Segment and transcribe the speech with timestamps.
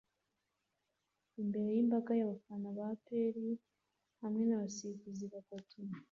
[1.41, 3.35] imbere yimbaga yabafana ba APR
[4.21, 5.77] hamwe nabasifuzi batatu